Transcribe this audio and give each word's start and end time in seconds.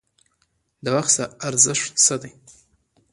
د 0.83 0.85
وخت 0.95 1.15
ارزښت 1.47 1.91
څه 2.05 2.15
دی؟ 2.21 2.31